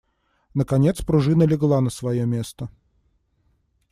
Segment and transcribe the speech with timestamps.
[0.55, 2.71] Наконец пружина легла на свое место.